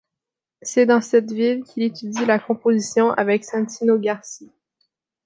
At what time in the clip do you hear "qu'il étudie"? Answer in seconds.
1.63-2.25